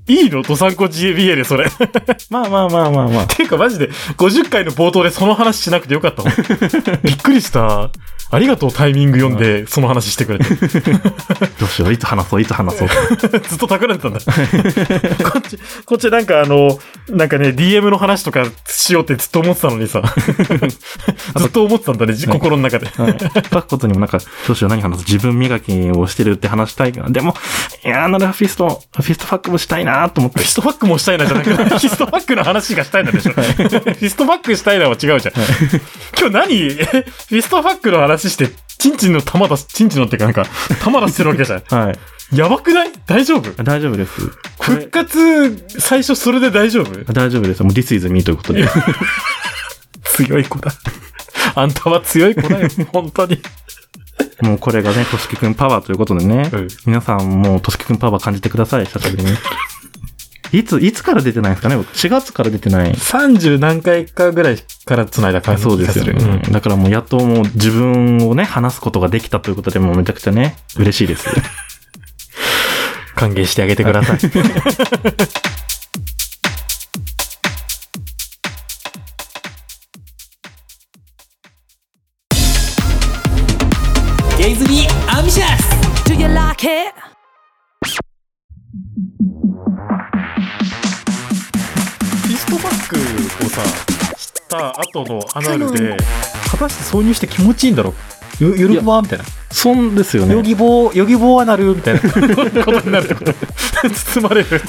[0.08, 0.42] いいの？
[0.42, 1.66] ドサンコ GBA でそれ。
[2.30, 3.28] まあまあまあまあまあ。
[3.28, 6.34] ていうかマジで、50回の冒頭でその話しなくてよかったもん。
[7.04, 7.90] びっくりした。
[8.34, 10.46] ありがとうタイミング読んで、その話してくれて。
[11.60, 12.88] どうしよう、いつ話そう、いつ話そう。
[13.20, 14.20] ずっと企んでたんだ。
[15.32, 20.02] こっち、こっちなんかあの、なんかね、DM の話とかしようってずっと思ってたのにさ。
[21.38, 22.88] ずっと思ってたんだね、心の中で。
[22.88, 23.18] はい
[23.54, 27.10] 書くことにもなんか、どうしよう、何話す自分磨きをしてるって話したいから。
[27.10, 27.36] でも、
[27.86, 33.34] いやー、ならフィスト、フィストファックもしたいなと思ってフィストファックもしたいなじゃなくて、フィストファックの話がしたいなでしょ。
[33.34, 35.20] フィストファックしたいなは違うじゃん。
[36.18, 36.64] 今日何？
[36.64, 40.46] えフィストファックの話して、チンチンの玉出す、チンチンのっていうかなんか、
[40.84, 41.62] 玉出してるわけじゃん。
[41.70, 42.00] はい。
[42.36, 42.92] やばくない？
[43.06, 43.64] 大丈夫？
[43.64, 44.12] 大丈夫です。
[44.60, 47.14] 復活、最初それで大丈夫？
[47.14, 47.64] 大丈夫です。
[47.64, 48.68] もう This is me ということで。
[50.06, 50.72] 強い子だ。
[51.56, 53.42] あんたは強い子だよ、 本当に。
[54.42, 56.50] もうこれがね、としきくんパワーということでね。
[56.52, 59.32] うん皆さんもうとしきくんパワー感じてください、久しぶりに。
[60.54, 61.78] いつ、いつから出てないんですかね？
[61.78, 62.92] 僕 ?4 月から出てない。
[62.94, 66.12] 30何回かぐらいから繋いだ感じそうですよね。
[66.46, 71.28] うんだからもうやっともう自分をね、話すことができたということで、もうめちゃくちゃね、嬉しいです。
[73.16, 74.20] 歓迎してあげてください。
[84.38, 87.13] ゲイズビーアンビシャス Do you like it?
[92.54, 93.64] トバックをさ、
[94.16, 95.98] した後のアナルで、
[96.52, 97.96] 果たして挿入して気持ちいいんだろ
[98.40, 98.44] う？
[98.44, 99.26] よ、よるばみたいな。
[99.52, 100.44] そんですよねヨ。
[100.44, 103.34] ギボー、ヨギボーアナルみたいなことになるってこと。
[103.90, 104.48] 包まれる。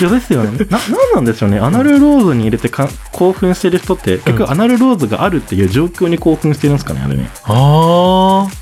[0.00, 0.66] いやですよね。
[0.70, 1.58] な、なんなんでしょうね。
[1.58, 7.28] アナルローズに入れてか興奮してる人って、結局アナルローズがあるっていう状況に興奮してるんですかね、あれね。
[7.44, 8.57] あー。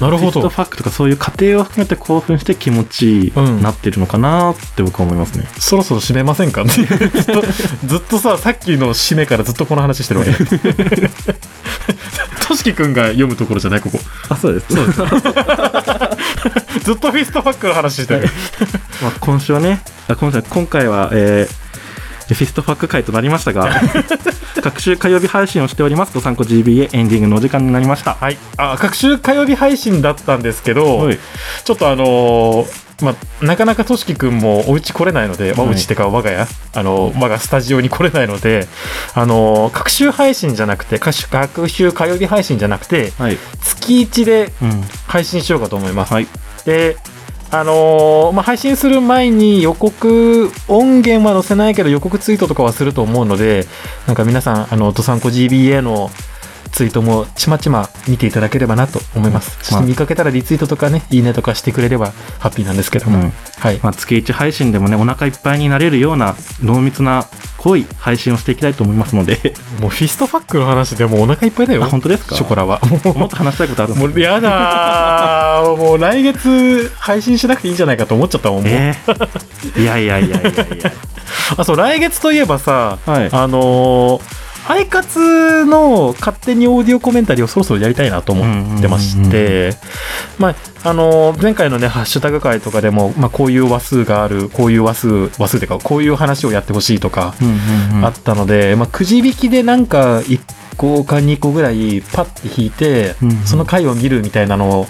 [0.00, 0.30] なるほど。
[0.30, 5.48] フィストファックとかそういう過程を含めて興奮して気持ちいい、うんなってるのかなって僕は思いますね。
[5.58, 6.86] そろそろ締めませんかずっ
[7.24, 7.42] と、
[7.86, 10.32] ずっとさ、さっきの締めからずっとこの話してるわけ。
[12.46, 13.98] としきくんが読むところじゃない、ここ。
[14.28, 14.66] あ、そうです。
[14.74, 14.98] そうです。
[16.84, 18.28] ずっとフィストファックの話してる。
[19.02, 21.65] まあ、今週はね、あ今週は今回は、えー
[22.34, 23.70] フィストファック会となりましたが、
[24.62, 26.12] 各週火曜日配信をしております。
[26.12, 28.16] ドサンコ GBA エンディングのお時間になりました。
[28.20, 28.38] はい。
[28.56, 31.18] あ、各週火曜日配信だったんですけど、はい
[31.64, 38.66] ちょっとあのーまあ、なかなかとしきくんもお家来れないので、まあ、はいうちってか我が家、あの、我がスタジオに来れないので、
[39.14, 43.38] あのー、各週配信じゃなくて、各週各週火曜日配信じゃなくて、はい。
[43.62, 44.82] 月1でうん。
[45.06, 46.14] 配信しようかと思います。
[46.14, 46.26] はい。
[46.64, 46.96] で、
[47.50, 53.66] あのーまあ、配信する前に予告、音源は載せないけど予告ツイートとかはすると思うので、
[54.06, 56.10] なんか皆さん、あの、ドサンコ GBA の
[56.76, 59.56] ツイートもちまちま見ていただければなと思います。
[59.62, 63.18] そして見かけたらリツイートとかね、いいねとかしてくれればハッピーなんですけども。
[63.18, 63.80] うんはい。
[63.82, 67.24] まあ、月1配信でもね、お腹いっぱいになれるような濃密な
[67.56, 71.82] 濃い配信をしていきたいと思いますので、 もうフィストファックの話でもうお腹いっぱいだよ。
[71.84, 72.34] あ本当ですか？
[72.36, 72.78] ショコラは。
[73.04, 75.76] ももっと話したいことあるもうやだー。
[75.78, 78.66] もう来月配信しなくていいんじゃないかと思っちゃったもん。
[78.66, 80.92] えーいやいやいやいやいや。
[81.56, 89.74] あ、そう、来月といえばさ、はいあのーアイカツの勝手にオーディオコメンタリーをそろそろやりたいなと思ってまして、
[90.38, 90.54] まあ、
[90.88, 95.08] あのー前回のね、ハッシュタグ会とかでも、まあ、こういう話数がある、こういう話数、
[95.40, 97.34] 話数っていうか、こういう話をやってほしいとか、
[98.02, 100.40] あったので、まあ、くじ引きでなんか、1
[100.76, 104.86] 個か2個ぐらいパッて引いて、その回を見るみたいなのを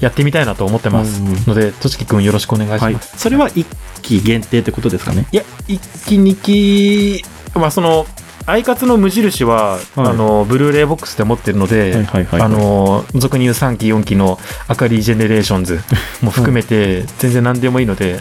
[0.00, 1.20] やってみたいなと思ってます。
[1.46, 2.84] ので、としきくんよろしくお願いします。
[2.84, 2.98] はい。
[3.18, 3.66] それは一
[4.02, 5.26] 期限定ってことですかね？
[5.30, 8.06] いや、一期二期、まあその、
[8.46, 15.80] アイカツの無印は、はいあの、ブルーレイボックスで持ってるので、はいはいはいあの、俗に言う3期4期のあかりジェネレーションズ
[16.22, 18.20] も含めて、全然何でもいいので、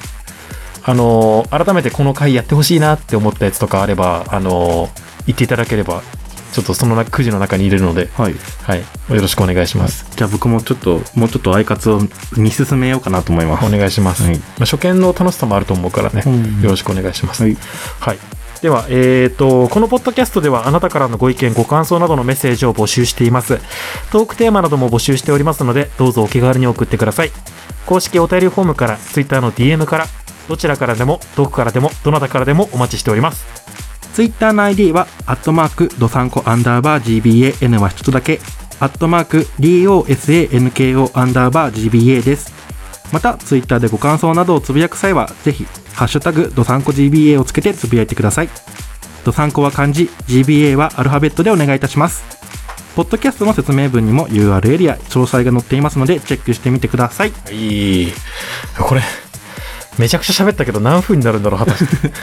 [0.84, 4.90] あの、改めてこの回やってほしいなって思ったやつとかあれば、あの、
[5.26, 6.02] 言っていただければ、
[6.52, 8.36] ちょっとそのなくじの中に入れるので、はい。
[8.64, 10.06] はい、よろしくお願いします。
[10.16, 12.02] じゃあ僕もちょっと、もうちょっとアイカツを
[12.36, 13.66] 見進めようかなと思います。
[13.66, 14.24] お願いします。
[14.24, 17.44] はいまあ、初見の楽しさもあると思うからね、うんよろしくお願いします。
[17.44, 17.58] はい。
[18.00, 18.18] はい。
[18.62, 23.58] では、えー、と、このポッドキャストではあなたからのご意見、ご感想などのメッセージを募集しています。
[24.12, 27.32] トークテーマなども募集しておりますので、どうぞお気軽に送ってください。
[27.88, 30.06] 公式お便りフォームから、Twitter の DM から、
[30.48, 33.46] どちらからでも、どこからでも、どなたからでもお待ちしております。
[34.14, 38.40] ツイッターの ID は、アットマーク、ドサンコアンダーバー GBAN は一つだけ、
[38.80, 42.54] アットマーク、DOSANKO アンダーバー GBA です。
[43.12, 45.66] また、ツイッターでご感想などをつぶやく際は、ぜひ、
[46.02, 48.50] ハッシュタグ、ドサンコ GBA をつけてつぶやいてください。
[49.24, 52.24] ドサンコは漢字、GBA はアルファベットでお願いいたします。
[52.96, 57.34] ポッドキャストの説明文にも URL や詳細が載っていますのでチェックしてみてください。
[57.52, 58.14] いい。
[58.80, 59.04] これ、
[60.00, 62.10] めちゃくちゃ喋ったけど何分になるんだろう、果たして。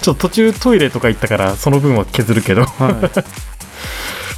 [0.00, 2.64] ちょっと途中トイレとか行ったから、その分は削るけど。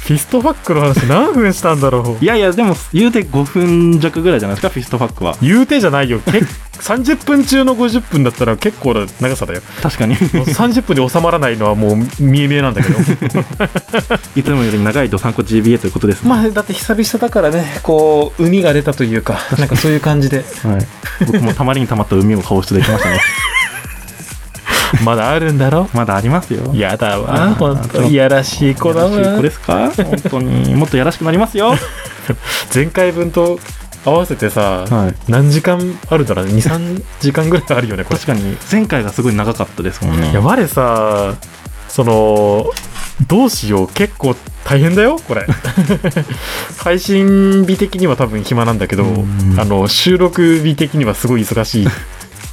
[0.07, 2.23] フィストファックの話何分したんだろう？
[2.23, 2.25] い。
[2.25, 5.35] やいや、でも言うて5分弱ぐらいじゃないですか、フィストファックは。
[5.41, 6.19] 言うてじゃないよ。
[6.19, 6.31] け
[6.77, 9.61] 30分中の50分だったら結構な長さだよ。
[9.81, 10.13] 確かに。
[10.13, 12.97] もう30分で収まらないのはもう見え見えなんだけど。
[14.37, 16.29] いつもより長いドサンコ GBA ということですね。
[16.29, 20.37] まあ、だって久々だからね、こう、海が出たというか、なんかそういう感じで。
[20.63, 20.87] はい。
[21.25, 23.19] 僕もたまりにたまった海を放出できましたね。
[25.03, 25.89] まだあるんだろ？
[25.93, 26.71] まだありますよ。
[26.73, 28.03] やだあわ、ーほんと。
[28.03, 29.41] いやらしい子だわやらしい子。
[29.43, 29.91] ですか？
[29.95, 30.75] 本当に。
[30.75, 31.75] もっとやらしくなりますよ。
[32.73, 33.59] 前回分と
[34.05, 35.15] 合わせてさ、はい。
[35.31, 36.45] 何時間あるだろう？
[36.47, 40.41] ね23時間ぐらいあるよねこれ確かに、前回がすごい長かったですもんねいや。
[40.41, 41.33] 我さ
[41.89, 42.69] その
[43.27, 43.87] どうしよう？
[43.89, 45.45] 結構大変だよこれ
[46.77, 51.87] 配信日的には多分暇なんだけどうんあの収録日的にはすごい忙しい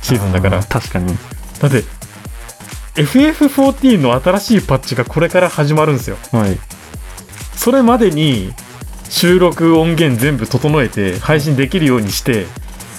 [0.02, 1.16] シーズンだから確かに。
[1.60, 1.82] だって
[2.94, 6.16] FF14 の新しいパッチがこれから始まるんですよ。
[6.32, 6.58] はい。
[7.56, 8.52] それまでに
[9.08, 12.46] 収録音源全部整えて配信できるようにして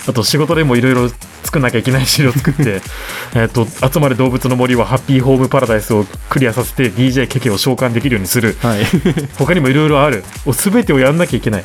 [0.08, 1.10] あと仕事でもいろいろ
[1.44, 2.82] 作んなきゃいけない資料作って
[3.36, 8.58] えっと集まる動物の森はハッピーホームパラダイスをクリアさせて DJ ケケを召喚できるようにする。
[8.62, 8.86] はい。
[9.38, 10.24] 他にもいろいろある。
[10.46, 11.64] を全てをやんなきゃいけない。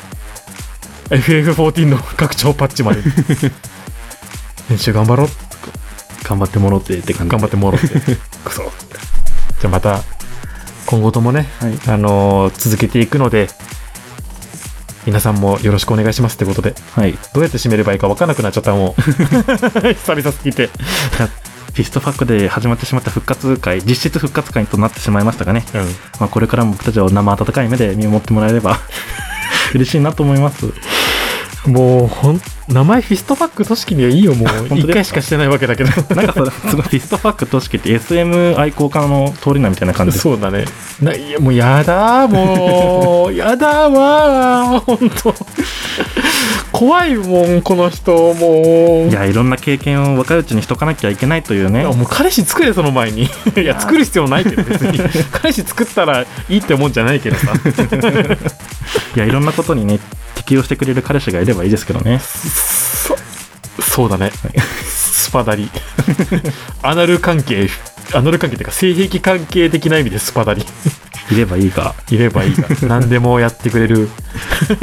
[1.09, 3.01] FF14 の拡張パッチまで。
[4.69, 5.50] 編集頑張ろう
[6.23, 7.31] 頑張ってもろってって感じ。
[7.31, 7.87] 頑張ってもろって
[8.45, 10.01] くそじゃあまた
[10.85, 11.79] 今後ともねはい。
[11.87, 13.49] あのー続けていくので、
[15.05, 17.17] 皆さんもよろしくお願いしますってことで、はい。
[17.33, 19.01] どうやって締めればいいか分からなくなっちゃったもう。
[19.93, 20.69] 久々すぎて。
[21.71, 25.65] フィストファックで始まってしまった復活会、実質復活会となってしまいましたがね。
[25.73, 25.81] うん。
[26.19, 28.77] まあ、これからも僕たちを生温かい目で見守ってもらえれば
[29.73, 30.65] 嬉しいなと思います。
[31.65, 32.41] もう、ほん、
[32.71, 34.47] 名前フィストファックとしきにはいいよ、もう。
[34.69, 34.89] 本当ですか？
[34.91, 35.89] 一回しかしてないわけだけど。
[36.15, 40.17] なんかそれ、 すごいフィストファックとしきって SM 愛好家の通り名みたいな感じ。
[40.17, 40.65] そうだね。
[41.01, 43.33] ないや、もうやだー、もう。
[43.33, 45.33] やだーわー、ほんと。
[46.71, 49.09] 怖いもん、この人、もう。
[49.09, 51.83] いや、いろんな経験を若いうちにしとかなきゃいけないというね。
[51.83, 54.97] もう彼氏作れその前にいや作る必要ないけど別に
[55.31, 57.51] 彼氏作ったらいいってもんじゃないけどさ
[59.15, 59.99] いや、いろんなことにね、
[60.35, 62.19] 適応してくれる彼氏がいればいいですけどね。
[62.61, 63.17] そ
[63.81, 64.31] そうだね、
[64.85, 65.69] スパダリ。
[66.83, 67.69] アナル関係
[68.13, 70.65] アナル関係っていうか性癖関係的な意味でスパダリ。
[71.31, 71.95] いればいいか。
[72.09, 74.09] いればいいが 何でもやってくれる。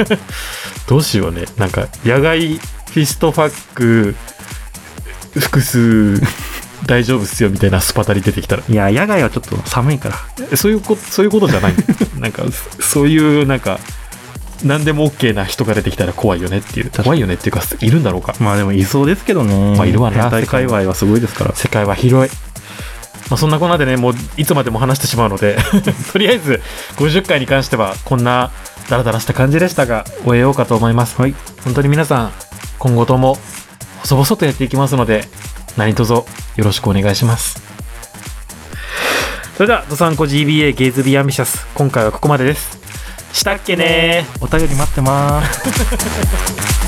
[0.89, 1.45] どうしようね。
[1.57, 4.15] なんか野外フィストファック
[5.39, 6.21] 複数
[6.87, 8.63] 大丈夫っすよみたいなスパダリ出てきたら。
[8.69, 10.19] いや、野外はちょっと寒いから。
[10.51, 11.75] えそういうことそういうことじゃない。
[12.19, 12.45] なんか
[12.79, 13.79] そそういうなんか
[14.65, 16.91] 何でも OK な人が出てきたら怖いよねっていう。
[16.91, 18.35] 怖いよねっていうかいるんだろうか。
[18.41, 19.77] まあでもいそうですけどね。
[19.77, 21.55] まあいるわな変態界隈はすごいですから。
[21.55, 22.37] 世界は広い。
[23.31, 25.57] まあ、そんなこんなでねもういつまでも話してしまうので。
[26.13, 26.61] とりあえず
[26.97, 28.51] 50回に関してはこんな
[28.89, 31.21] ダラダラした感じでしたが終えようかと思います。
[31.21, 31.35] はい。
[31.65, 32.33] 本当に皆さん
[32.79, 33.39] 今後とも
[34.01, 35.25] 細々とやっていきますので
[35.77, 36.25] 何卒よ
[36.57, 37.63] ろしくお願いします。
[39.57, 42.78] それではドサンコ GBA ゲイズビーアンビシャス今回はここまでです
[43.33, 46.88] したっけねーお便り待ってます。